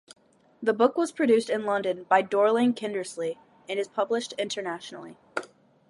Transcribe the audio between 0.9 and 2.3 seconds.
was produced in London by